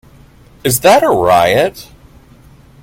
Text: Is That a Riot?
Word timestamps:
Is 0.63 0.79
That 0.79 1.03
a 1.03 1.09
Riot? 1.09 1.87